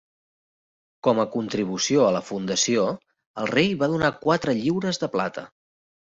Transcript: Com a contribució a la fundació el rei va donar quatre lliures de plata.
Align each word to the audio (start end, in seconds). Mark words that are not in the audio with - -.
Com 1.07 1.19
a 1.23 1.25
contribució 1.33 2.05
a 2.05 2.13
la 2.15 2.21
fundació 2.29 2.85
el 3.41 3.49
rei 3.51 3.69
va 3.83 3.89
donar 3.91 4.09
quatre 4.23 4.55
lliures 4.61 5.01
de 5.05 5.11
plata. 5.17 5.45